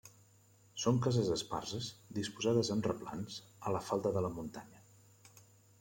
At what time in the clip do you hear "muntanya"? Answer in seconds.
4.41-4.85